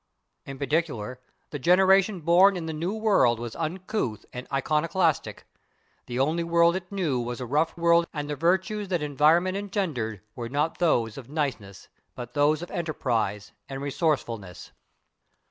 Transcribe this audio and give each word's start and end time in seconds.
In 0.45 0.57
particular, 0.57 1.19
the 1.51 1.59
generation 1.59 2.21
born 2.21 2.57
in 2.57 2.65
the 2.65 2.73
New 2.73 2.95
World 2.95 3.39
was 3.39 3.55
uncouth 3.55 4.25
and 4.33 4.47
iconoclastic; 4.51 5.45
the 6.07 6.17
only 6.17 6.43
world 6.43 6.75
it 6.75 6.91
knew 6.91 7.19
was 7.21 7.39
a 7.39 7.45
rough 7.45 7.77
world, 7.77 8.07
and 8.11 8.27
the 8.27 8.35
virtues 8.35 8.87
that 8.87 9.03
environment 9.03 9.57
engendered 9.57 10.21
were 10.35 10.49
not 10.49 10.79
those 10.79 11.19
of 11.19 11.29
niceness, 11.29 11.87
but 12.15 12.33
those 12.33 12.63
of 12.63 12.71
enterprise 12.71 13.51
and 13.69 13.79
resourcefulness. 13.83 14.71